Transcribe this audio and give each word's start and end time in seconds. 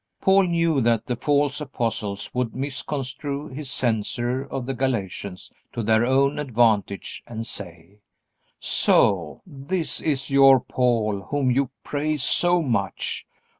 Paul 0.19 0.47
knew 0.47 0.81
that 0.81 1.05
the 1.05 1.15
false 1.15 1.61
apostles 1.61 2.33
would 2.33 2.55
misconstrue 2.55 3.49
his 3.49 3.69
censure 3.69 4.41
of 4.43 4.65
the 4.65 4.73
Galatians 4.73 5.51
to 5.73 5.83
their 5.83 6.07
own 6.07 6.39
advantage 6.39 7.21
and 7.27 7.45
say: 7.45 7.99
"So 8.59 9.43
this 9.45 10.01
is 10.01 10.31
your 10.31 10.59
Paul 10.59 11.27
whom 11.29 11.51
you 11.51 11.69
praise 11.83 12.23
so 12.23 12.63
much. 12.63 13.27